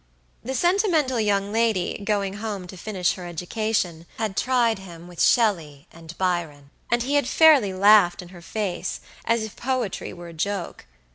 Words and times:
The 0.43 0.55
sentimental 0.55 1.19
young 1.19 1.51
lady, 1.51 2.01
going 2.03 2.37
home 2.37 2.65
to 2.65 2.75
finish 2.75 3.13
her 3.13 3.27
education, 3.27 4.07
had 4.17 4.35
tried 4.35 4.79
him 4.79 5.07
with 5.07 5.21
Shelly 5.21 5.85
and 5.91 6.17
Byron, 6.17 6.71
and 6.91 7.03
he 7.03 7.13
had 7.13 7.27
fairly 7.27 7.71
laughed 7.71 8.23
in 8.23 8.29
her 8.29 8.41
face, 8.41 9.01
as 9.25 9.43
if 9.43 9.55
poetry 9.55 10.11
were 10.11 10.29
a 10.29 10.33
joke. 10.33 10.87